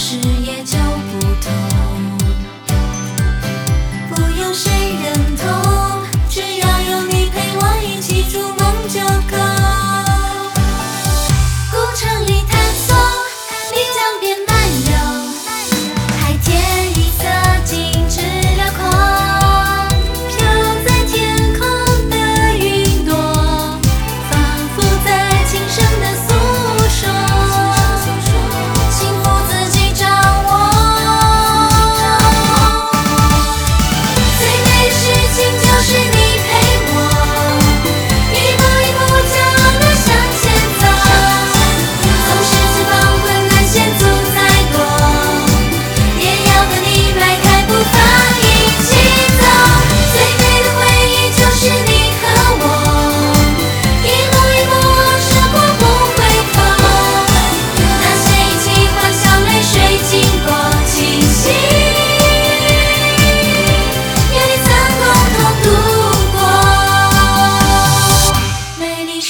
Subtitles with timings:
[0.00, 0.39] 是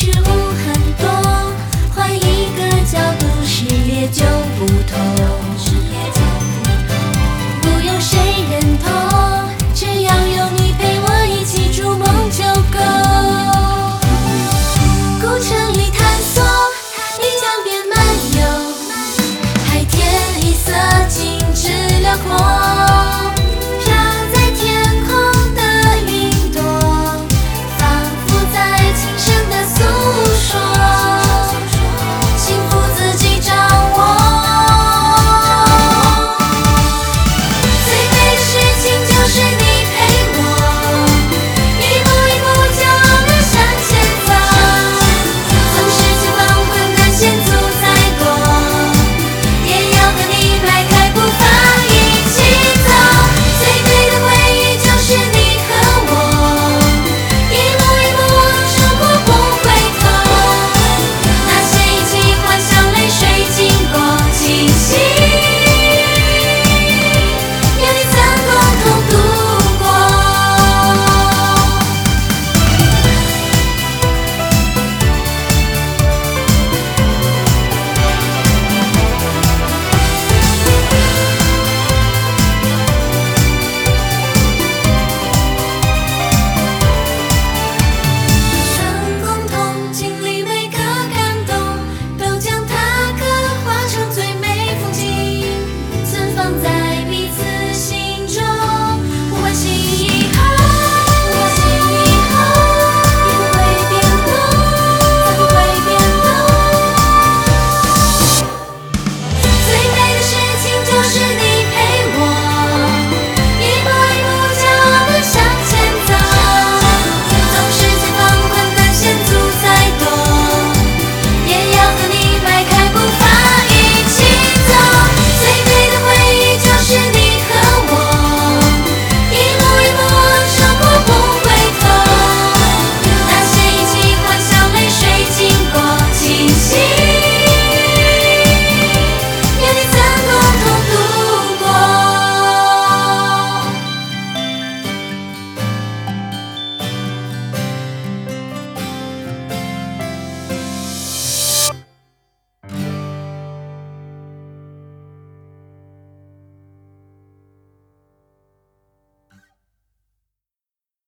[0.00, 1.17] 是物很多